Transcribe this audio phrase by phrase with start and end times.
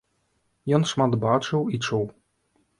[0.77, 2.05] Ён шмат бачыў і чуў.